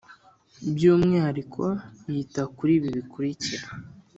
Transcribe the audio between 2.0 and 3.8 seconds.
yita kuri ibi bikurikira